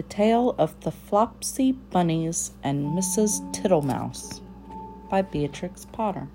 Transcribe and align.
The 0.00 0.08
Tale 0.08 0.54
of 0.56 0.80
the 0.80 0.90
Flopsy 0.90 1.72
Bunnies 1.72 2.52
and 2.62 2.96
Mrs. 2.96 3.42
Tittlemouse 3.52 4.40
by 5.10 5.20
Beatrix 5.20 5.84
Potter. 5.84 6.26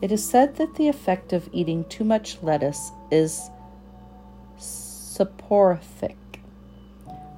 It 0.00 0.10
is 0.10 0.26
said 0.26 0.56
that 0.56 0.76
the 0.76 0.88
effect 0.88 1.34
of 1.34 1.50
eating 1.52 1.84
too 1.90 2.04
much 2.04 2.42
lettuce 2.42 2.90
is 3.10 3.50
soporific. 4.56 6.16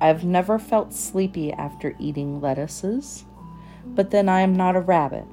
I 0.00 0.06
have 0.06 0.22
never 0.22 0.60
felt 0.60 0.94
sleepy 0.94 1.52
after 1.52 1.96
eating 1.98 2.40
lettuces, 2.40 3.24
but 3.84 4.12
then 4.12 4.28
I 4.28 4.42
am 4.42 4.54
not 4.54 4.76
a 4.76 4.80
rabbit. 4.80 5.24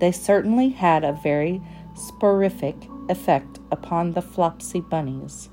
They 0.00 0.12
certainly 0.12 0.68
had 0.68 1.02
a 1.02 1.14
very 1.14 1.62
soporific 1.94 2.76
effect 3.08 3.58
upon 3.70 4.12
the 4.12 4.20
Flopsy 4.20 4.82
bunnies. 4.82 5.48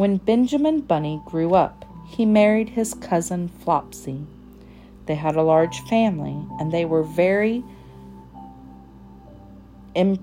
When 0.00 0.16
Benjamin 0.16 0.80
Bunny 0.80 1.20
grew 1.26 1.52
up, 1.52 1.84
he 2.06 2.24
married 2.24 2.70
his 2.70 2.94
cousin 2.94 3.50
Flopsy. 3.50 4.24
They 5.04 5.16
had 5.16 5.36
a 5.36 5.42
large 5.42 5.80
family 5.80 6.42
and 6.58 6.72
they 6.72 6.86
were 6.86 7.02
very 7.02 7.62
imp- 9.94 10.22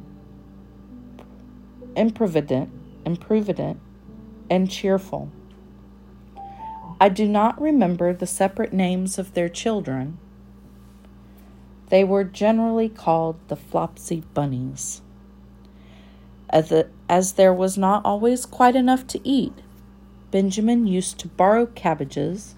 improvident, 1.95 2.71
improvident, 3.05 3.80
and 4.49 4.68
cheerful. 4.68 5.30
I 6.99 7.09
do 7.09 7.27
not 7.27 7.62
remember 7.62 8.13
the 8.13 8.26
separate 8.26 8.73
names 8.73 9.20
of 9.20 9.35
their 9.35 9.48
children. 9.48 10.18
They 11.90 12.04
were 12.04 12.23
generally 12.23 12.90
called 12.90 13.35
the 13.48 13.55
Flopsy 13.55 14.23
Bunnies. 14.34 15.04
As, 16.49 16.70
the, 16.70 16.90
as 17.07 17.34
there 17.34 17.54
was 17.54 17.77
not 17.77 18.04
always 18.04 18.48
quite 18.48 18.76
enough 18.76 19.05
to 19.05 19.20
eat, 19.23 19.54
Benjamin 20.38 20.85
used 20.85 21.18
to 21.18 21.27
borrow 21.30 21.66
cabbages 21.66 22.54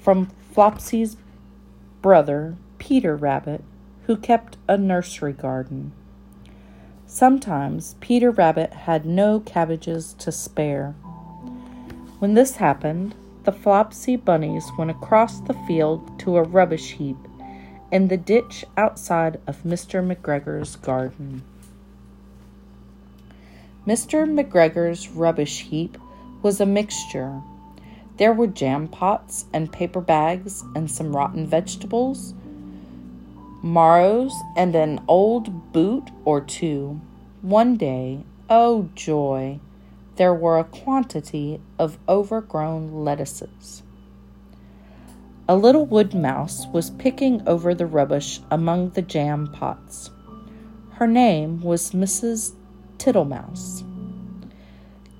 from 0.00 0.30
Flopsy's 0.52 1.18
brother, 2.00 2.56
Peter 2.78 3.14
Rabbit, 3.14 3.62
who 4.04 4.16
kept 4.16 4.56
a 4.66 4.78
nursery 4.78 5.34
garden. 5.34 5.92
Sometimes 7.06 7.96
Peter 8.00 8.30
Rabbit 8.30 8.72
had 8.72 9.04
no 9.04 9.38
cabbages 9.40 10.14
to 10.14 10.32
spare. 10.32 10.92
When 12.20 12.32
this 12.32 12.56
happened, 12.56 13.14
the 13.44 13.52
Flopsy 13.52 14.16
bunnies 14.16 14.64
went 14.78 14.90
across 14.90 15.40
the 15.40 15.60
field 15.66 16.18
to 16.20 16.38
a 16.38 16.42
rubbish 16.42 16.92
heap 16.92 17.18
in 17.92 18.08
the 18.08 18.16
ditch 18.16 18.64
outside 18.78 19.38
of 19.46 19.62
Mr. 19.62 20.00
McGregor's 20.02 20.76
garden. 20.76 21.42
Mr. 23.86 24.26
McGregor's 24.26 25.10
rubbish 25.10 25.64
heap 25.64 25.98
was 26.42 26.60
a 26.60 26.66
mixture. 26.66 27.40
There 28.16 28.32
were 28.32 28.46
jam 28.46 28.88
pots 28.88 29.46
and 29.52 29.72
paper 29.72 30.00
bags 30.00 30.64
and 30.74 30.90
some 30.90 31.14
rotten 31.14 31.46
vegetables, 31.46 32.34
marrows, 33.62 34.34
and 34.56 34.74
an 34.74 35.00
old 35.08 35.72
boot 35.72 36.10
or 36.24 36.40
two. 36.40 37.00
One 37.42 37.76
day, 37.76 38.24
oh 38.50 38.88
joy, 38.94 39.60
there 40.16 40.34
were 40.34 40.58
a 40.58 40.64
quantity 40.64 41.60
of 41.78 41.98
overgrown 42.08 43.04
lettuces. 43.04 43.82
A 45.48 45.56
little 45.56 45.86
wood 45.86 46.12
mouse 46.12 46.66
was 46.66 46.90
picking 46.90 47.40
over 47.46 47.74
the 47.74 47.86
rubbish 47.86 48.40
among 48.50 48.90
the 48.90 49.02
jam 49.02 49.50
pots. 49.52 50.10
Her 50.94 51.06
name 51.06 51.62
was 51.62 51.92
Mrs. 51.92 52.52
Tittlemouse. 52.98 53.84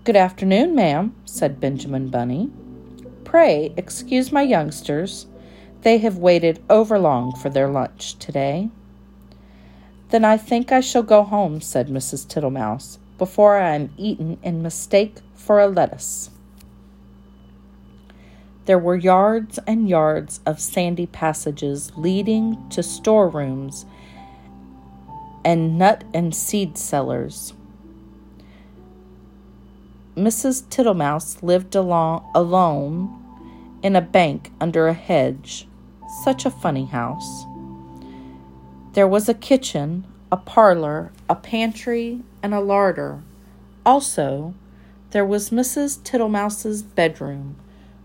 Good 0.04 0.16
afternoon, 0.16 0.74
ma'am, 0.74 1.14
said 1.27 1.60
Benjamin 1.60 2.08
Bunny. 2.08 2.50
Pray 3.24 3.74
excuse 3.77 4.32
my 4.32 4.40
youngsters. 4.40 5.27
They 5.83 5.98
have 5.98 6.17
waited 6.17 6.62
overlong 6.70 7.34
for 7.34 7.50
their 7.50 7.68
lunch 7.68 8.18
today. 8.18 8.70
Then 10.08 10.24
I 10.24 10.39
think 10.39 10.73
I 10.73 10.80
shall 10.80 11.02
go 11.02 11.24
home, 11.24 11.61
said 11.61 11.89
Mrs. 11.89 12.27
Tittlemouse, 12.27 12.98
before 13.18 13.58
I 13.58 13.74
am 13.74 13.92
eaten 13.98 14.39
in 14.42 14.62
mistake 14.62 15.17
for 15.34 15.61
a 15.61 15.67
lettuce. 15.67 16.30
There 18.64 18.78
were 18.78 18.96
yards 18.96 19.58
and 19.67 19.90
yards 19.90 20.40
of 20.46 20.58
sandy 20.58 21.06
passages 21.06 21.92
leading 21.96 22.68
to 22.70 22.83
storerooms 22.83 23.84
and 25.44 25.77
nut 25.77 26.05
and 26.14 26.34
seed 26.34 26.78
cellars. 26.78 27.52
Mrs. 30.18 30.68
Tittlemouse 30.68 31.42
lived 31.45 31.77
along, 31.77 32.29
alone 32.34 33.24
in 33.84 33.95
a 33.95 34.01
bank 34.01 34.51
under 34.61 34.89
a 34.89 34.92
hedge. 34.92 35.68
Such 36.24 36.45
a 36.45 36.51
funny 36.51 36.86
house. 36.86 37.45
There 38.95 39.06
was 39.06 39.29
a 39.29 39.34
kitchen, 39.34 40.06
a 40.33 40.36
parlor, 40.36 41.12
a 41.29 41.36
pantry, 41.36 42.23
and 42.42 42.52
a 42.52 42.61
larder. 42.61 43.23
Also, 43.86 44.55
there 45.11 45.24
was 45.24 45.51
Mrs. 45.51 46.02
Tittlemouse's 46.02 46.83
bedroom, 46.83 47.56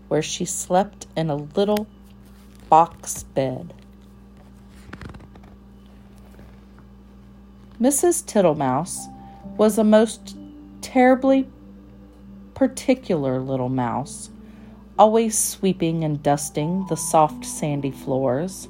where 0.06 0.22
she 0.22 0.44
slept 0.44 1.08
in 1.16 1.30
a 1.30 1.34
little 1.36 1.88
box 2.68 3.24
bed. 3.24 3.74
Mrs. 7.80 8.24
Tittlemouse 8.24 9.08
was 9.56 9.78
a 9.78 9.84
most 9.84 10.36
terribly 10.80 11.48
particular 12.54 13.40
little 13.40 13.68
mouse, 13.68 14.30
always 14.98 15.36
sweeping 15.36 16.04
and 16.04 16.22
dusting 16.22 16.86
the 16.88 16.96
soft 16.96 17.44
sandy 17.44 17.90
floors. 17.90 18.68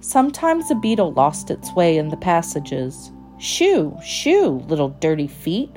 Sometimes 0.00 0.70
a 0.70 0.74
beetle 0.74 1.12
lost 1.12 1.50
its 1.50 1.72
way 1.72 1.96
in 1.96 2.08
the 2.08 2.16
passages. 2.16 3.10
Shoo, 3.38 3.96
shoo, 4.04 4.62
little 4.68 4.90
dirty 5.00 5.28
feet, 5.28 5.76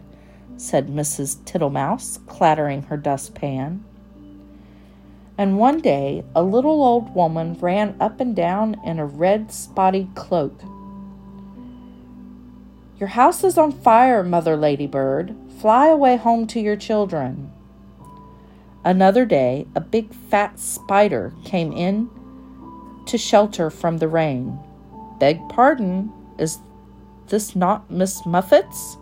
said 0.57 0.88
Mrs. 0.88 1.38
Tittlemouse, 1.46 2.19
clattering 2.28 2.81
her 2.84 2.97
dustpan. 2.97 3.84
And 5.38 5.59
one 5.59 5.81
day 5.81 6.25
a 6.36 6.41
little 6.41 6.84
old 6.84 7.13
woman 7.13 7.53
ran 7.59 7.96
up 8.00 8.19
and 8.19 8.36
down 8.36 8.75
in 8.84 8.97
a 9.00 9.06
red 9.06 9.52
spotty 9.52 10.09
cloak. 10.16 10.62
Your 13.00 13.09
house 13.09 13.44
is 13.44 13.59
on 13.59 13.72
fire, 13.72 14.24
Mother 14.24 14.58
Ladybird. 14.58 15.35
Fly 15.59 15.88
away 15.88 16.18
home 16.18 16.47
to 16.47 16.59
your 16.59 16.75
children. 16.75 17.52
Another 18.84 19.24
day, 19.24 19.68
a 19.75 19.81
big 19.81 20.12
fat 20.13 20.59
spider 20.59 21.31
came 21.46 21.72
in 21.72 22.09
to 23.06 23.18
shelter 23.18 23.69
from 23.69 24.00
the 24.00 24.07
rain. 24.07 24.57
Beg 25.19 25.47
pardon, 25.47 26.12
is 26.40 26.57
this 27.28 27.56
not 27.56 27.91
Miss 27.91 28.25
Muffet's? 28.25 28.97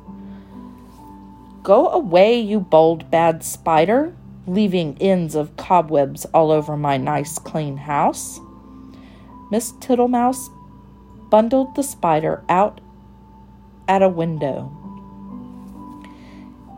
Go 1.64 1.88
away, 1.88 2.38
you 2.38 2.60
bold 2.60 3.10
bad 3.10 3.44
spider, 3.44 4.14
leaving 4.46 4.98
ends 5.00 5.36
of 5.36 5.56
cobwebs 5.56 6.26
all 6.34 6.52
over 6.52 6.76
my 6.76 6.98
nice 6.98 7.40
clean 7.40 7.78
house. 7.78 8.42
Miss 9.52 9.72
Tittlemouse 9.74 10.50
bundled 11.30 11.76
the 11.76 11.84
spider 11.84 12.44
out 12.50 12.82
at 13.88 14.02
a 14.02 14.10
window. 14.10 14.72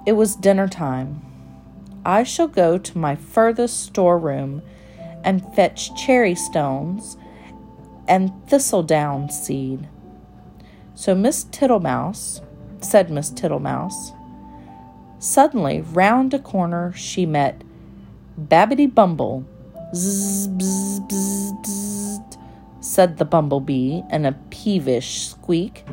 It 0.05 0.13
was 0.13 0.35
dinner 0.35 0.67
time. 0.67 1.21
I 2.05 2.23
shall 2.23 2.47
go 2.47 2.77
to 2.77 2.97
my 2.97 3.15
furthest 3.15 3.81
storeroom 3.81 4.61
and 5.23 5.53
fetch 5.53 5.93
cherry 5.95 6.35
stones 6.35 7.17
and 8.07 8.31
thistledown 8.47 9.29
seed. 9.29 9.87
So 10.95 11.13
Miss 11.13 11.43
Tittlemouse, 11.45 12.41
said 12.81 13.11
Miss 13.11 13.29
Tittlemouse. 13.31 14.15
Suddenly, 15.19 15.81
round 15.81 16.33
a 16.33 16.39
corner, 16.39 16.93
she 16.93 17.25
met 17.25 17.63
Babbity 18.39 18.93
Bumble. 18.93 19.45
Zzz, 19.93 20.47
bzz, 20.47 21.07
bzz, 21.09 21.65
bzz, 21.65 22.37
said 22.79 23.17
the 23.17 23.25
bumblebee 23.25 24.01
in 24.11 24.25
a 24.25 24.33
peevish 24.49 25.27
squeak, 25.27 25.85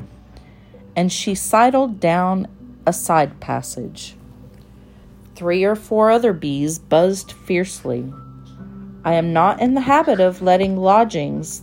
and 0.96 1.12
she 1.12 1.34
sidled 1.34 2.00
down 2.00 2.46
a 2.86 2.92
side 2.92 3.40
passage. 3.40 4.16
Three 5.34 5.64
or 5.64 5.74
four 5.74 6.10
other 6.10 6.32
bees 6.32 6.78
buzzed 6.78 7.32
fiercely. 7.32 8.12
I 9.04 9.14
am 9.14 9.32
not 9.32 9.60
in 9.60 9.74
the 9.74 9.80
habit 9.80 10.20
of 10.20 10.42
letting 10.42 10.76
lodgings. 10.76 11.62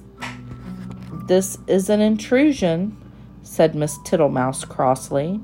This 1.27 1.57
is 1.67 1.89
an 1.89 2.01
intrusion, 2.01 2.97
said 3.41 3.73
Miss 3.73 3.97
Tittlemouse 3.99 4.67
crossly. 4.67 5.39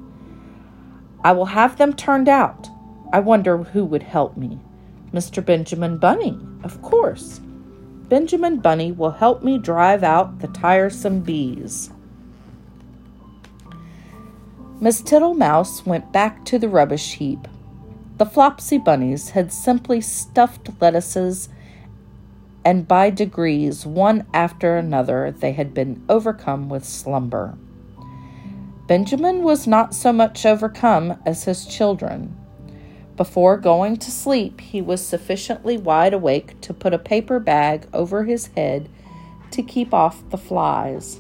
I 1.24 1.32
will 1.32 1.46
have 1.46 1.78
them 1.78 1.94
turned 1.94 2.30
out. 2.30 2.68
I 3.12 3.20
wonder 3.20 3.58
who 3.58 3.86
would 3.86 4.04
help 4.04 4.38
me. 4.38 4.60
Mr. 5.14 5.44
Benjamin 5.44 5.98
Bunny, 5.98 6.38
of 6.64 6.82
course. 6.82 7.40
Benjamin 8.10 8.60
Bunny 8.60 8.92
will 8.92 9.12
help 9.12 9.44
me 9.44 9.58
drive 9.58 10.04
out 10.04 10.40
the 10.40 10.48
tiresome 10.48 11.22
bees. 11.22 11.90
Miss 14.80 15.02
Tittlemouse 15.02 15.88
went 15.88 16.12
back 16.12 16.46
to 16.46 16.60
the 16.60 16.70
rubbish 16.70 17.14
heap. 17.14 17.48
The 18.18 18.28
Flopsy 18.28 18.78
Bunnies 18.78 19.32
had 19.32 19.52
simply 19.52 20.02
stuffed 20.02 20.70
lettuces, 20.80 21.50
and 22.64 22.88
by 22.88 23.10
degrees, 23.10 23.88
one 23.88 24.28
after 24.36 24.78
another, 24.78 25.32
they 25.32 25.54
had 25.54 25.74
been 25.74 26.04
overcome 26.08 26.70
with 26.70 26.86
slumber. 26.86 27.58
Benjamin 28.86 29.42
was 29.42 29.66
not 29.66 29.96
so 29.96 30.14
much 30.14 30.46
overcome 30.46 31.18
as 31.26 31.46
his 31.46 31.66
children. 31.66 32.38
Before 33.16 33.58
going 33.58 33.98
to 33.98 34.12
sleep, 34.12 34.62
he 34.62 34.80
was 34.80 35.04
sufficiently 35.04 35.76
wide 35.76 36.14
awake 36.14 36.62
to 36.62 36.74
put 36.74 36.94
a 36.94 37.00
paper 37.00 37.40
bag 37.40 37.88
over 37.94 38.26
his 38.26 38.52
head 38.56 38.90
to 39.50 39.64
keep 39.64 39.92
off 39.92 40.30
the 40.30 40.38
flies. 40.38 41.20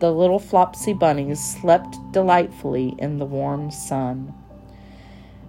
The 0.00 0.12
little 0.12 0.38
Flopsy 0.38 0.92
bunnies 0.92 1.42
slept 1.42 1.96
delightfully 2.12 2.94
in 2.98 3.18
the 3.18 3.24
warm 3.24 3.70
sun. 3.70 4.34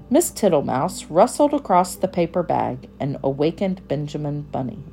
Miss 0.09 0.31
Tittlemouse 0.31 1.07
rustled 1.09 1.53
across 1.53 1.95
the 1.95 2.07
paper 2.07 2.43
bag 2.43 2.89
and 2.99 3.17
awakened 3.23 3.87
Benjamin 3.87 4.43
Bunny. 4.43 4.83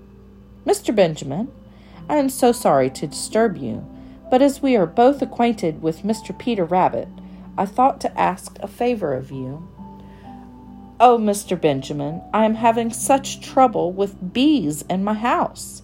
Mr. 0.65 0.95
Benjamin, 0.95 1.53
I 2.09 2.17
am 2.17 2.31
so 2.31 2.51
sorry 2.51 2.89
to 2.91 3.07
disturb 3.07 3.59
you, 3.59 3.87
but 4.31 4.41
as 4.41 4.63
we 4.63 4.75
are 4.75 4.87
both 4.87 5.21
acquainted 5.21 5.83
with 5.83 6.03
Mr. 6.03 6.37
Peter 6.37 6.65
Rabbit, 6.65 7.09
I 7.59 7.67
thought 7.67 8.01
to 8.01 8.19
ask 8.19 8.59
a 8.61 8.69
favor 8.69 9.13
of 9.13 9.31
you. 9.31 9.69
Oh, 10.99 11.19
Mr. 11.19 11.61
Benjamin, 11.61 12.23
I 12.33 12.45
am 12.47 12.55
having 12.55 12.93
such 12.93 13.41
trouble 13.41 13.93
with 13.93 14.33
bees 14.33 14.83
in 14.89 15.05
my 15.05 15.15
house. 15.15 15.83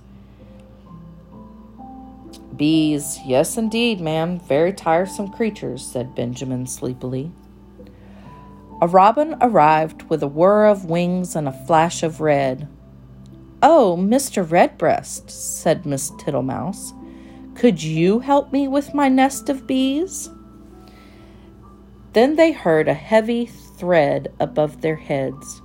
Bees, 2.59 3.21
yes, 3.25 3.57
indeed, 3.57 4.01
ma'am, 4.01 4.41
very 4.41 4.73
tiresome 4.73 5.31
creatures, 5.31 5.87
said 5.87 6.17
Benjamin 6.17 6.67
sleepily. 6.67 7.31
A 8.83 8.89
robin 8.89 9.37
arrived 9.41 10.03
with 10.11 10.23
a 10.23 10.29
whir 10.29 10.67
of 10.67 10.85
wings 10.85 11.35
and 11.37 11.49
a 11.49 11.67
flash 11.67 12.03
of 12.03 12.21
red. 12.21 12.69
Oh, 13.63 13.97
Mr. 13.99 14.49
Redbreast, 14.49 15.31
said 15.31 15.87
Miss 15.87 16.11
Tittlemouse, 16.13 16.93
could 17.57 17.83
you 17.83 18.21
help 18.21 18.53
me 18.53 18.69
with 18.69 18.95
my 18.95 19.09
nest 19.09 19.49
of 19.49 19.67
bees? 19.67 20.31
Then 22.13 22.37
they 22.37 22.53
heard 22.53 22.89
a 22.89 22.95
heavy 22.95 23.47
thread 23.47 24.33
above 24.41 24.81
their 24.81 24.97
heads. 24.97 25.63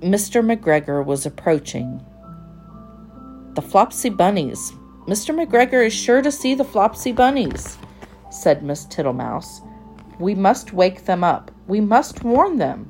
Mr. 0.00 0.44
McGregor 0.44 1.04
was 1.04 1.26
approaching. 1.26 2.04
The 3.54 3.60
Flopsy 3.60 4.08
Bunnies. 4.08 4.72
Mr. 5.06 5.34
McGregor 5.34 5.84
is 5.84 5.92
sure 5.92 6.22
to 6.22 6.32
see 6.32 6.54
the 6.54 6.64
Flopsy 6.64 7.12
Bunnies, 7.12 7.76
said 8.30 8.62
Miss 8.62 8.86
Tittlemouse. 8.86 9.60
We 10.18 10.34
must 10.34 10.72
wake 10.72 11.04
them 11.04 11.22
up. 11.22 11.50
We 11.66 11.78
must 11.82 12.24
warn 12.24 12.56
them. 12.56 12.88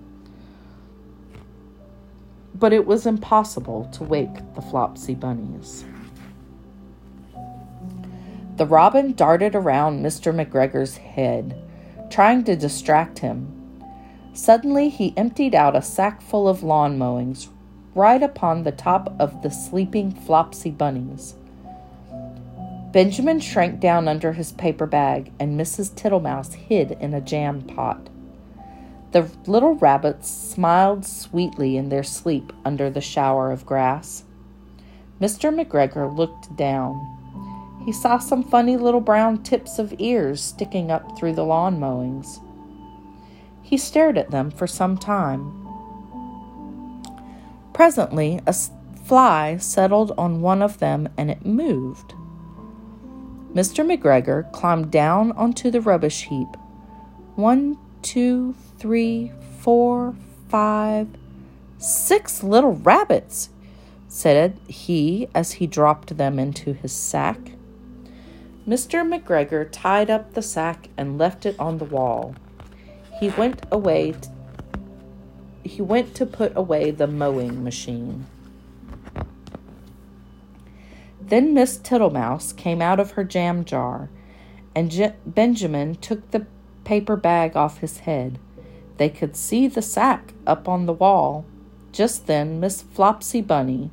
But 2.55 2.73
it 2.73 2.87
was 2.87 3.07
impossible 3.07 3.87
to 3.95 4.05
wake 4.05 4.37
the 4.55 4.63
Flopsy 4.63 5.17
Bunnies. 5.17 5.85
The 8.57 8.67
robin 8.67 9.15
darted 9.15 9.57
around 9.57 10.05
Mr. 10.05 10.33
McGregor's 10.33 10.97
head, 10.97 11.61
trying 12.09 12.45
to 12.45 12.55
distract 12.55 13.19
him. 13.19 13.81
Suddenly, 14.33 14.91
he 14.91 15.13
emptied 15.17 15.57
out 15.57 15.75
a 15.75 15.83
sack 15.83 16.23
full 16.23 16.47
of 16.47 16.63
lawn 16.63 16.99
mowings 16.99 17.49
right 17.95 18.23
upon 18.23 18.63
the 18.63 18.73
top 18.73 19.15
of 19.19 19.43
the 19.43 19.51
sleeping 19.51 20.13
Flopsy 20.13 20.71
bunnies. 20.71 21.35
Benjamin 22.93 23.41
shrank 23.41 23.81
down 23.81 24.09
under 24.09 24.33
his 24.33 24.53
paper 24.53 24.87
bag, 24.87 25.33
and 25.41 25.59
Mrs. 25.59 25.95
Tittlemouse 25.95 26.55
hid 26.55 26.93
in 27.01 27.15
a 27.15 27.21
jam 27.21 27.63
pot. 27.63 28.09
The 29.13 29.31
little 29.47 29.75
rabbits 29.77 30.31
smiled 30.31 31.07
sweetly 31.07 31.77
in 31.77 31.89
their 31.89 32.03
sleep 32.03 32.53
under 32.65 32.91
the 32.91 33.01
shower 33.01 33.51
of 33.51 33.67
grass. 33.67 34.25
Mr. 35.21 35.55
McGregor 35.55 36.15
looked 36.15 36.55
down 36.57 37.13
he 37.85 37.93
saw 37.93 38.19
some 38.19 38.45
funny 38.45 38.77
little 38.77 39.01
brown 39.01 39.43
tips 39.43 39.79
of 39.79 39.95
ears 39.99 40.41
sticking 40.41 40.91
up 40.91 41.19
through 41.19 41.35
the 41.35 41.45
lawn 41.45 41.81
mowings. 41.81 42.39
He 43.61 43.77
stared 43.77 44.17
at 44.17 44.31
them 44.31 44.51
for 44.51 44.69
some 44.69 44.97
time. 44.97 45.62
Presently, 47.73 48.41
a 48.47 48.55
fly 49.05 49.57
settled 49.57 50.13
on 50.17 50.41
one 50.41 50.63
of 50.63 50.79
them 50.79 51.09
and 51.17 51.31
it 51.31 51.45
moved. 51.45 52.15
Mr. 53.55 53.85
McGregor 53.85 54.51
climbed 54.53 54.91
down 54.91 55.33
onto 55.33 55.71
the 55.71 55.81
rubbish 55.81 56.23
heap. 56.25 56.49
One, 57.35 57.77
two, 58.03 58.55
three, 58.79 59.33
four, 59.61 60.15
five, 60.49 61.09
six 61.79 62.43
little 62.43 62.77
rabbits, 62.77 63.51
said 64.09 64.59
he 64.69 65.29
as 65.35 65.53
he 65.53 65.67
dropped 65.67 66.17
them 66.17 66.39
into 66.39 66.73
his 66.73 66.93
sack. 66.93 67.53
Mr. 68.67 69.03
McGregor 69.03 69.69
tied 69.71 70.09
up 70.09 70.35
the 70.35 70.43
sack 70.43 70.89
and 70.97 71.19
left 71.19 71.45
it 71.45 71.59
on 71.59 71.79
the 71.79 71.85
wall. 71.85 72.35
He 73.19 73.31
went 73.31 73.67
away. 73.73 74.13
T- 74.13 74.29
he 75.65 75.83
went 75.83 76.15
to 76.17 76.27
put 76.27 76.57
away 76.57 76.91
the 76.91 77.07
mowing 77.07 77.63
machine. 77.63 78.27
Then 81.21 81.55
Miss 81.55 81.79
Tittlemouse 81.79 82.55
came 82.57 82.83
out 82.83 83.01
of 83.01 83.13
her 83.13 83.25
jam 83.25 83.65
jar, 83.65 84.11
and 84.75 84.91
Je- 84.91 85.15
Benjamin 85.25 85.95
took 85.95 86.31
the 86.31 86.47
paper 86.85 87.17
bag 87.17 87.57
off 87.57 87.79
his 87.79 88.01
head. 88.01 88.39
They 88.99 89.09
could 89.09 89.37
see 89.37 89.69
the 89.69 89.83
sack 89.83 90.35
up 90.47 90.69
on 90.69 90.87
the 90.87 90.93
wall. 90.93 91.45
Just 91.93 92.27
then, 92.27 92.61
Miss 92.61 92.83
Flopsy 92.83 93.41
Bunny, 93.41 93.91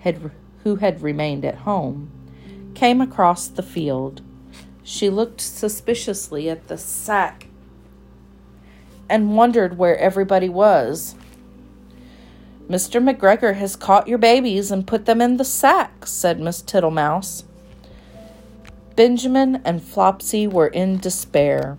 had, 0.00 0.30
who 0.62 0.76
had 0.76 1.02
remained 1.02 1.44
at 1.44 1.56
home, 1.56 2.10
came 2.74 3.00
across 3.00 3.48
the 3.48 3.62
field. 3.62 4.22
She 4.82 5.10
looked 5.10 5.40
suspiciously 5.40 6.48
at 6.48 6.68
the 6.68 6.78
sack 6.78 7.47
and 9.08 9.36
wondered 9.36 9.78
where 9.78 9.96
everybody 9.98 10.48
was. 10.48 11.14
Mr. 12.68 13.02
McGregor 13.02 13.54
has 13.54 13.76
caught 13.76 14.08
your 14.08 14.18
babies 14.18 14.70
and 14.70 14.86
put 14.86 15.06
them 15.06 15.20
in 15.20 15.38
the 15.38 15.44
sack, 15.44 16.06
said 16.06 16.38
Miss 16.38 16.62
Tittlemouse. 16.62 17.44
Benjamin 18.94 19.62
and 19.64 19.82
Flopsy 19.82 20.46
were 20.46 20.66
in 20.66 20.98
despair. 20.98 21.78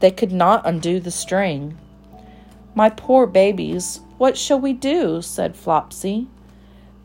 They 0.00 0.10
could 0.10 0.32
not 0.32 0.66
undo 0.66 1.00
the 1.00 1.10
string. 1.10 1.78
My 2.74 2.90
poor 2.90 3.26
babies, 3.26 4.00
what 4.18 4.36
shall 4.36 4.60
we 4.60 4.72
do? 4.72 5.22
said 5.22 5.56
Flopsy. 5.56 6.28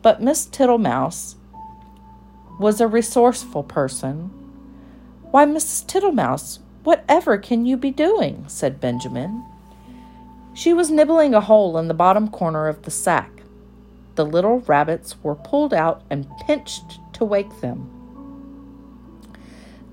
But 0.02 0.20
Miss 0.20 0.46
Tittlemouse 0.46 1.36
was 2.58 2.80
a 2.80 2.86
resourceful 2.86 3.62
person. 3.62 4.30
Why, 5.30 5.44
Mrs. 5.44 5.86
Tittlemouse, 5.86 6.58
whatever 6.86 7.36
can 7.36 7.66
you 7.66 7.76
be 7.76 7.90
doing? 7.90 8.44
said 8.46 8.80
Benjamin. 8.80 9.44
She 10.54 10.72
was 10.72 10.88
nibbling 10.88 11.34
a 11.34 11.40
hole 11.40 11.76
in 11.78 11.88
the 11.88 11.94
bottom 11.94 12.28
corner 12.28 12.68
of 12.68 12.82
the 12.82 12.92
sack. 12.92 13.42
The 14.14 14.24
little 14.24 14.60
rabbits 14.60 15.16
were 15.20 15.34
pulled 15.34 15.74
out 15.74 16.02
and 16.08 16.30
pinched 16.46 17.00
to 17.14 17.24
wake 17.24 17.60
them. 17.60 17.90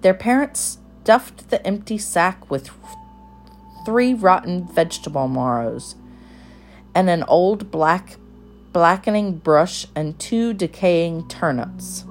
Their 0.01 0.13
parents 0.13 0.77
stuffed 1.01 1.49
the 1.49 1.65
empty 1.65 1.97
sack 1.97 2.51
with 2.51 2.69
three 3.85 4.13
rotten 4.13 4.67
vegetable 4.67 5.27
marrows 5.27 5.95
and 6.93 7.09
an 7.09 7.23
old 7.23 7.71
black 7.71 8.17
blackening 8.71 9.37
brush 9.37 9.87
and 9.95 10.19
two 10.19 10.53
decaying 10.53 11.27
turnips. 11.27 12.05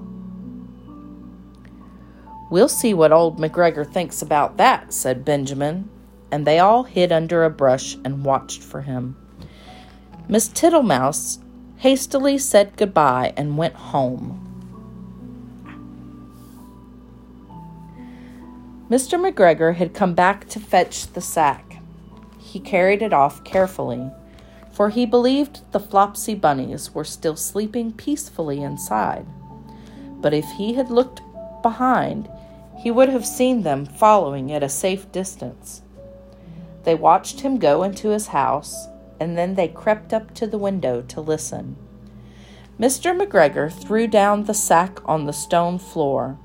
We'll 2.52 2.68
see 2.68 2.92
what 2.92 3.12
old 3.12 3.38
McGregor 3.38 3.90
thinks 3.90 4.20
about 4.20 4.58
that, 4.58 4.92
said 4.92 5.24
Benjamin, 5.24 5.88
and 6.30 6.46
they 6.46 6.58
all 6.58 6.82
hid 6.82 7.10
under 7.10 7.44
a 7.44 7.48
brush 7.48 7.96
and 8.04 8.26
watched 8.26 8.62
for 8.62 8.82
him. 8.82 9.16
Miss 10.28 10.50
Tittlemouse 10.50 11.38
hastily 11.78 12.36
said 12.36 12.76
goodbye 12.76 13.32
and 13.38 13.56
went 13.56 13.72
home. 13.72 14.38
Mr. 18.90 19.18
McGregor 19.18 19.74
had 19.76 19.94
come 19.94 20.12
back 20.12 20.46
to 20.50 20.60
fetch 20.60 21.06
the 21.14 21.22
sack. 21.22 21.80
He 22.38 22.60
carried 22.60 23.00
it 23.00 23.14
off 23.14 23.42
carefully, 23.44 24.10
for 24.70 24.90
he 24.90 25.06
believed 25.06 25.62
the 25.72 25.80
Flopsy 25.80 26.34
bunnies 26.34 26.94
were 26.94 27.02
still 27.02 27.34
sleeping 27.34 27.94
peacefully 27.94 28.62
inside. 28.62 29.24
But 30.20 30.34
if 30.34 30.44
he 30.58 30.74
had 30.74 30.90
looked 30.90 31.22
behind, 31.62 32.28
he 32.82 32.90
would 32.90 33.08
have 33.08 33.24
seen 33.24 33.62
them 33.62 33.86
following 33.86 34.50
at 34.50 34.64
a 34.64 34.68
safe 34.68 35.10
distance. 35.12 35.82
They 36.82 36.96
watched 36.96 37.42
him 37.42 37.60
go 37.60 37.84
into 37.84 38.08
his 38.08 38.28
house, 38.28 38.88
and 39.20 39.38
then 39.38 39.54
they 39.54 39.68
crept 39.68 40.12
up 40.12 40.34
to 40.34 40.48
the 40.48 40.58
window 40.58 41.00
to 41.02 41.20
listen. 41.20 41.76
Mr. 42.80 43.16
McGregor 43.16 43.72
threw 43.72 44.08
down 44.08 44.44
the 44.44 44.54
sack 44.54 44.98
on 45.04 45.26
the 45.26 45.32
stone 45.32 45.78
floor, 45.78 46.38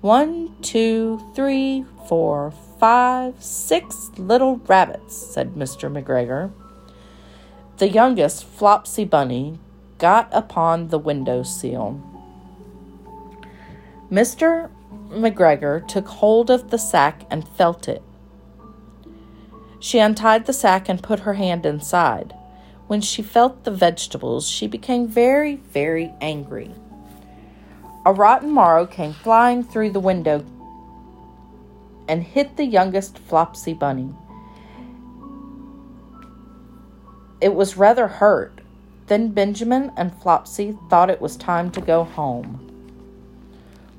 One, 0.00 0.56
two, 0.62 1.22
three, 1.34 1.84
four, 2.08 2.52
five, 2.80 3.34
six 3.42 4.10
little 4.16 4.56
rabbits, 4.66 5.14
said 5.14 5.54
Mr. 5.54 5.92
McGregor. 5.92 6.52
The 7.76 7.88
youngest, 7.88 8.44
Flopsy 8.46 9.04
Bunny, 9.04 9.58
got 9.98 10.28
upon 10.32 10.88
the 10.88 10.98
window 10.98 11.42
sill. 11.42 12.00
Mr. 14.10 14.70
McGregor 15.10 15.86
took 15.86 16.08
hold 16.08 16.50
of 16.50 16.70
the 16.70 16.78
sack 16.78 17.26
and 17.30 17.46
felt 17.46 17.88
it. 17.88 18.02
She 19.78 19.98
untied 19.98 20.46
the 20.46 20.52
sack 20.52 20.88
and 20.88 21.02
put 21.02 21.20
her 21.20 21.34
hand 21.34 21.66
inside. 21.66 22.34
When 22.86 23.00
she 23.00 23.22
felt 23.22 23.64
the 23.64 23.70
vegetables, 23.70 24.48
she 24.48 24.66
became 24.66 25.08
very, 25.08 25.56
very 25.56 26.12
angry. 26.20 26.70
A 28.04 28.12
rotten 28.12 28.52
marrow 28.52 28.86
came 28.86 29.12
flying 29.12 29.62
through 29.62 29.90
the 29.90 30.00
window 30.00 30.44
and 32.08 32.22
hit 32.22 32.56
the 32.56 32.64
youngest 32.64 33.18
Flopsy 33.18 33.74
Bunny. 33.74 34.14
It 37.40 37.54
was 37.54 37.76
rather 37.76 38.08
hurt. 38.08 38.60
Then 39.06 39.32
Benjamin 39.32 39.92
and 39.96 40.12
Flopsy 40.22 40.78
thought 40.88 41.10
it 41.10 41.20
was 41.20 41.36
time 41.36 41.70
to 41.72 41.80
go 41.80 42.04
home. 42.04 42.71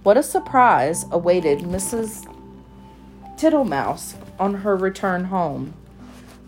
What 0.04 0.18
a 0.18 0.24
surprise 0.24 1.06
awaited 1.12 1.60
Mrs. 1.60 2.28
Tittlemouse 3.38 4.16
on 4.38 4.54
her 4.54 4.76
return 4.76 5.24
home. 5.24 5.74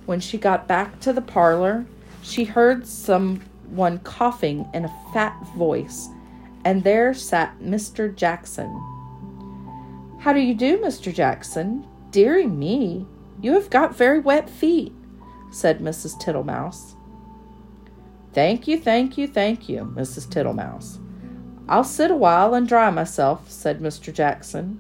When 0.06 0.20
she 0.20 0.38
got 0.38 0.68
back 0.68 1.00
to 1.00 1.14
the 1.14 1.22
parlor, 1.22 1.86
she 2.22 2.44
heard 2.44 2.86
someone 2.86 4.00
coughing 4.00 4.68
in 4.74 4.84
a 4.84 4.94
fat 5.14 5.42
voice, 5.56 6.10
and 6.66 6.84
there 6.84 7.14
sat 7.14 7.58
Mr. 7.60 8.14
Jackson. 8.14 8.68
How 10.20 10.34
do 10.34 10.42
you 10.42 10.54
do, 10.54 10.78
Mr. 10.80 11.14
Jackson? 11.14 11.88
Deary 12.12 12.48
me, 12.48 13.08
you 13.42 13.54
have 13.54 13.70
got 13.70 13.96
very 13.96 14.20
wet 14.20 14.50
feet, 14.50 14.92
said 15.54 15.80
Mrs. 15.80 16.20
Tittlemouse. 16.22 16.96
Thank 18.34 18.68
you, 18.68 18.78
thank 18.78 19.18
you, 19.18 19.28
thank 19.28 19.70
you, 19.70 19.94
Mrs. 19.96 20.28
Tittlemouse. 20.28 21.00
I'll 21.68 21.84
sit 21.84 22.12
a 22.12 22.16
while 22.16 22.54
and 22.54 22.68
dry 22.68 22.90
myself, 22.92 23.50
said 23.50 23.80
Mr. 23.80 24.14
Jackson. 24.14 24.80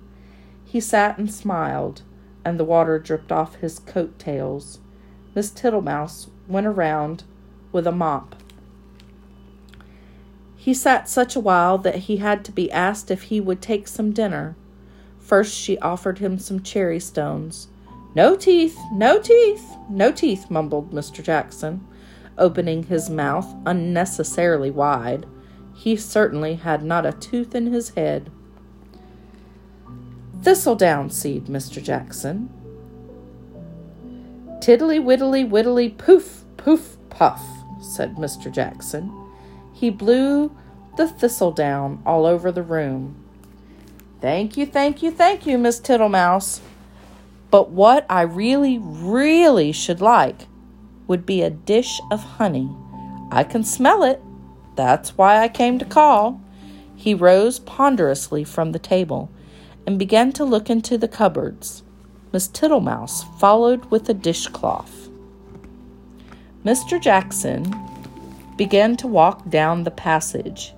He 0.63 0.79
sat 0.79 1.17
and 1.17 1.33
smiled, 1.33 2.03
and 2.43 2.59
the 2.59 2.63
water 2.63 2.99
dripped 2.99 3.31
off 3.31 3.55
his 3.55 3.79
coat 3.79 4.19
tails. 4.19 4.79
Miss 5.33 5.49
Tittlemouse 5.49 6.29
went 6.47 6.67
around 6.67 7.23
with 7.71 7.87
a 7.87 7.91
mop. 7.91 8.35
He 10.55 10.73
sat 10.73 11.09
such 11.09 11.35
a 11.35 11.39
while 11.39 11.77
that 11.79 11.95
he 11.95 12.17
had 12.17 12.45
to 12.45 12.51
be 12.51 12.71
asked 12.71 13.09
if 13.09 13.23
he 13.23 13.39
would 13.39 13.61
take 13.61 13.87
some 13.87 14.11
dinner. 14.11 14.55
First, 15.19 15.55
she 15.55 15.79
offered 15.79 16.19
him 16.19 16.37
some 16.37 16.61
cherry 16.61 16.99
stones. 16.99 17.67
No 18.15 18.35
teeth, 18.35 18.77
no 18.93 19.19
teeth, 19.19 19.75
no 19.89 20.11
teeth, 20.11 20.49
mumbled 20.49 20.91
Mr. 20.91 21.23
Jackson, 21.23 21.85
opening 22.37 22.83
his 22.83 23.09
mouth 23.09 23.53
unnecessarily 23.65 24.71
wide. 24.71 25.25
He 25.75 25.95
certainly 25.95 26.55
had 26.55 26.83
not 26.83 27.05
a 27.05 27.11
tooth 27.11 27.53
in 27.53 27.67
his 27.67 27.89
head. 27.89 28.31
Thistledown 30.41 31.09
seed, 31.09 31.45
Mr. 31.45 31.83
Jackson. 31.83 32.49
Tiddly 34.61 34.99
widdly 34.99 35.43
widdly 35.43 35.89
poof, 35.89 36.43
poof, 36.57 36.97
puff, 37.09 37.43
said 37.81 38.15
Mr. 38.15 38.51
Jackson. 38.51 39.11
He 39.73 39.89
blew 39.89 40.55
the 40.97 41.07
thistledown 41.07 42.01
all 42.05 42.25
over 42.25 42.51
the 42.51 42.63
room. 42.63 43.15
Thank 44.21 44.57
you, 44.57 44.65
thank 44.65 45.03
you, 45.03 45.11
thank 45.11 45.45
you, 45.45 45.57
Miss 45.57 45.79
Tittlemouse. 45.79 46.61
But 47.51 47.69
what 47.69 48.05
I 48.09 48.21
really, 48.21 48.79
really 48.79 49.71
should 49.71 50.01
like 50.01 50.47
would 51.07 51.25
be 51.25 51.41
a 51.41 51.49
dish 51.49 51.99
of 52.09 52.23
honey. 52.23 52.69
I 53.31 53.43
can 53.43 53.63
smell 53.63 54.03
it. 54.03 54.21
That's 54.75 55.17
why 55.17 55.39
I 55.39 55.47
came 55.47 55.79
to 55.79 55.85
call. 55.85 56.41
He 56.95 57.13
rose 57.13 57.59
ponderously 57.59 58.43
from 58.43 58.71
the 58.71 58.79
table 58.79 59.29
and 59.85 59.99
began 59.99 60.31
to 60.33 60.43
look 60.43 60.69
into 60.69 60.97
the 60.97 61.07
cupboards. 61.07 61.83
Miss 62.31 62.47
Tittlemouse 62.47 63.23
followed 63.39 63.85
with 63.85 64.09
a 64.09 64.13
dishcloth. 64.13 65.09
Mr. 66.65 66.99
Jackson 66.99 67.73
began 68.57 68.97
to 68.97 69.07
walk 69.07 69.49
down 69.49 69.83
the 69.83 69.91
passage. 69.91 70.73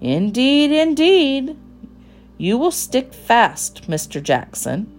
Indeed, 0.00 0.72
indeed, 0.72 1.56
you 2.36 2.58
will 2.58 2.70
stick 2.70 3.12
fast, 3.14 3.88
Mr. 3.88 4.22
Jackson, 4.22 4.92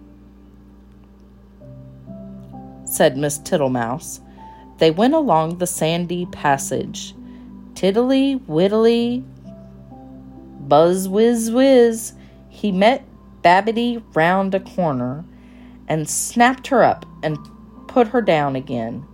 said 2.84 3.16
Miss 3.16 3.38
Tittlemouse. 3.38 4.20
They 4.78 4.90
went 4.90 5.14
along 5.14 5.58
the 5.58 5.66
sandy 5.66 6.26
passage. 6.26 7.14
Tiddly 7.80 8.34
widdly, 8.46 9.24
buzz 10.68 11.08
whiz 11.08 11.50
whiz, 11.50 12.12
he 12.50 12.70
met 12.72 13.06
Babbity 13.42 14.02
round 14.12 14.54
a 14.54 14.60
corner 14.60 15.24
and 15.88 16.06
snapped 16.06 16.66
her 16.66 16.84
up 16.84 17.06
and 17.22 17.38
put 17.88 18.08
her 18.08 18.20
down 18.20 18.54
again. 18.54 19.06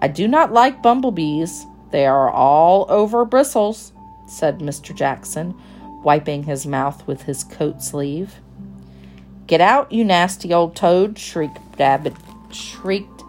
I 0.00 0.08
do 0.08 0.26
not 0.26 0.50
like 0.50 0.82
bumblebees. 0.82 1.66
They 1.90 2.06
are 2.06 2.30
all 2.30 2.86
over 2.88 3.26
bristles, 3.26 3.92
said 4.26 4.60
Mr. 4.60 4.96
Jackson, 4.96 5.54
wiping 6.02 6.44
his 6.44 6.66
mouth 6.66 7.06
with 7.06 7.24
his 7.24 7.44
coat 7.44 7.82
sleeve. 7.82 8.36
Get 9.46 9.60
out, 9.60 9.92
you 9.92 10.04
nasty 10.04 10.54
old 10.54 10.74
toad, 10.74 11.18
shrieked 11.18 11.76
Babbit 11.76 12.16
shrieked 12.50 13.24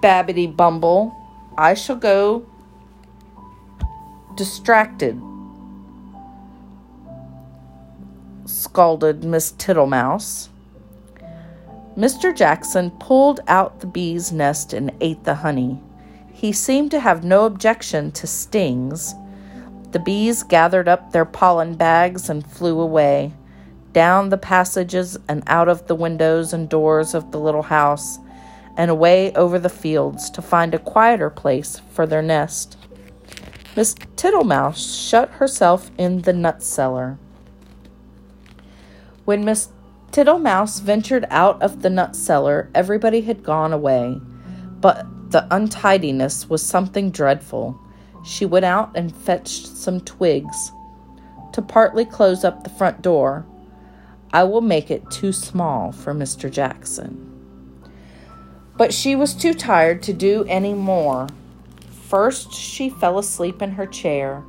Babbity 0.00 0.56
Bumble. 0.56 1.14
I 1.58 1.74
shall 1.74 1.96
go 1.96 2.46
distracted, 4.36 5.20
scalded 8.44 9.24
Miss 9.24 9.52
Tittlemouse. 9.52 10.48
Mr. 11.96 12.34
Jackson 12.34 12.90
pulled 12.90 13.40
out 13.46 13.80
the 13.80 13.86
bee's 13.86 14.32
nest 14.32 14.72
and 14.72 14.90
ate 15.00 15.22
the 15.24 15.36
honey. 15.36 15.80
He 16.32 16.52
seemed 16.52 16.90
to 16.90 17.00
have 17.00 17.24
no 17.24 17.44
objection 17.46 18.10
to 18.12 18.26
stings. 18.26 19.14
The 19.92 20.00
bees 20.00 20.42
gathered 20.42 20.88
up 20.88 21.12
their 21.12 21.24
pollen 21.24 21.76
bags 21.76 22.28
and 22.28 22.44
flew 22.44 22.80
away, 22.80 23.32
down 23.92 24.28
the 24.28 24.38
passages 24.38 25.16
and 25.28 25.44
out 25.46 25.68
of 25.68 25.86
the 25.86 25.94
windows 25.94 26.52
and 26.52 26.68
doors 26.68 27.14
of 27.14 27.30
the 27.30 27.38
little 27.38 27.62
house, 27.62 28.18
and 28.76 28.90
away 28.90 29.32
over 29.34 29.60
the 29.60 29.68
fields 29.68 30.28
to 30.30 30.42
find 30.42 30.74
a 30.74 30.80
quieter 30.80 31.30
place 31.30 31.80
for 31.90 32.06
their 32.06 32.22
nest. 32.22 32.76
Miss 33.76 33.94
Tittlemouse 34.14 35.08
shut 35.08 35.30
herself 35.30 35.90
in 35.98 36.22
the 36.22 36.32
nut 36.32 36.62
cellar. 36.62 37.18
When 39.24 39.44
Miss 39.44 39.70
Tittlemouse 40.12 40.80
ventured 40.80 41.26
out 41.28 41.60
of 41.60 41.82
the 41.82 41.90
nut 41.90 42.14
cellar, 42.14 42.70
everybody 42.72 43.22
had 43.22 43.42
gone 43.42 43.72
away, 43.72 44.20
but 44.80 45.04
the 45.32 45.48
untidiness 45.50 46.48
was 46.48 46.62
something 46.62 47.10
dreadful. 47.10 47.76
She 48.24 48.46
went 48.46 48.64
out 48.64 48.92
and 48.94 49.14
fetched 49.14 49.66
some 49.66 50.00
twigs 50.00 50.70
to 51.52 51.60
partly 51.60 52.04
close 52.04 52.44
up 52.44 52.62
the 52.62 52.70
front 52.70 53.02
door. 53.02 53.44
I 54.32 54.44
will 54.44 54.60
make 54.60 54.88
it 54.88 55.10
too 55.10 55.32
small 55.32 55.90
for 55.90 56.14
Mr. 56.14 56.48
Jackson. 56.48 57.30
But 58.76 58.94
she 58.94 59.16
was 59.16 59.34
too 59.34 59.52
tired 59.52 60.00
to 60.04 60.12
do 60.12 60.44
any 60.48 60.74
more. 60.74 61.26
First, 62.08 62.52
she 62.52 62.90
fell 62.90 63.18
asleep 63.18 63.62
in 63.62 63.72
her 63.72 63.86
chair, 63.86 64.44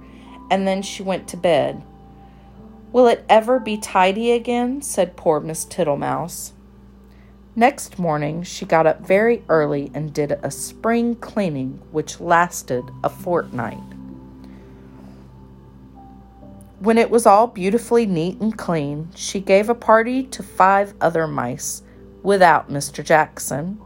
and 0.52 0.68
then 0.68 0.82
she 0.82 1.04
went 1.04 1.28
to 1.30 1.38
bed. 1.38 1.82
Will 2.92 3.08
it 3.08 3.26
ever 3.30 3.60
be 3.60 3.78
tidy 3.78 4.32
again? 4.32 4.82
said 4.82 5.18
poor 5.18 5.40
Miss 5.40 5.66
Tittlemouse. 5.66 6.52
Next 7.56 7.98
morning, 7.98 8.44
she 8.44 8.66
got 8.66 8.86
up 8.86 9.00
very 9.00 9.44
early 9.48 9.90
and 9.94 10.14
did 10.14 10.34
a 10.34 10.52
spring 10.52 11.16
cleaning 11.16 11.82
which 11.92 12.20
lasted 12.20 12.84
a 13.04 13.10
fortnight. 13.10 13.84
When 16.80 16.98
it 16.98 17.10
was 17.10 17.26
all 17.26 17.48
beautifully 17.48 18.06
neat 18.06 18.42
and 18.42 18.58
clean, 18.58 19.10
she 19.16 19.40
gave 19.40 19.70
a 19.70 19.76
party 19.76 20.24
to 20.24 20.44
five 20.44 20.94
other 21.00 21.26
mice 21.26 21.82
without 22.22 22.70
Mr. 22.70 23.04
Jackson. 23.04 23.80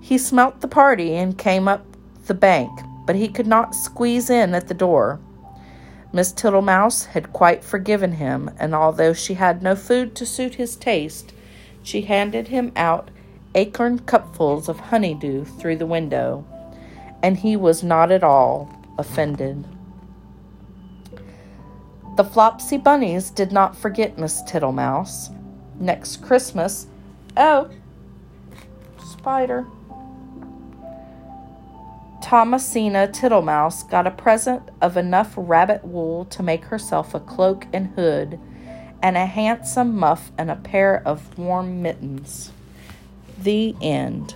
He 0.00 0.16
smelt 0.16 0.62
the 0.62 0.68
party 0.68 1.14
and 1.14 1.36
came 1.36 1.68
up 1.68 1.91
the 2.26 2.34
bank, 2.34 2.70
but 3.06 3.16
he 3.16 3.28
could 3.28 3.46
not 3.46 3.74
squeeze 3.74 4.30
in 4.30 4.54
at 4.54 4.68
the 4.68 4.74
door. 4.74 5.20
Miss 6.12 6.32
Tittlemouse 6.32 7.06
had 7.06 7.32
quite 7.32 7.64
forgiven 7.64 8.12
him, 8.12 8.50
and 8.58 8.74
although 8.74 9.12
she 9.12 9.34
had 9.34 9.62
no 9.62 9.74
food 9.74 10.14
to 10.16 10.26
suit 10.26 10.56
his 10.56 10.76
taste, 10.76 11.32
she 11.82 12.02
handed 12.02 12.48
him 12.48 12.72
out 12.76 13.10
acorn 13.54 13.98
cupfuls 13.98 14.68
of 14.68 14.78
honeydew 14.78 15.44
through 15.44 15.76
the 15.76 15.86
window, 15.86 16.44
and 17.22 17.38
he 17.38 17.56
was 17.56 17.82
not 17.82 18.10
at 18.10 18.22
all 18.22 18.70
offended. 18.98 19.66
The 22.16 22.24
Flopsy 22.24 22.76
Bunnies 22.76 23.30
did 23.30 23.52
not 23.52 23.74
forget 23.74 24.18
Miss 24.18 24.42
Tittlemouse. 24.42 25.34
Next 25.80 26.22
Christmas, 26.22 26.86
oh, 27.36 27.70
spider. 28.98 29.66
Thomasina 32.22 33.08
Tittlemouse 33.08 33.82
got 33.90 34.06
a 34.06 34.10
present 34.10 34.62
of 34.80 34.96
enough 34.96 35.34
rabbit 35.36 35.84
wool 35.84 36.24
to 36.26 36.42
make 36.42 36.64
herself 36.66 37.14
a 37.14 37.20
cloak 37.20 37.66
and 37.72 37.88
hood, 37.88 38.38
and 39.02 39.16
a 39.16 39.26
handsome 39.26 39.98
muff 39.98 40.30
and 40.38 40.50
a 40.50 40.56
pair 40.56 41.02
of 41.04 41.36
warm 41.36 41.82
mittens. 41.82 42.52
The 43.36 43.74
end. 43.82 44.34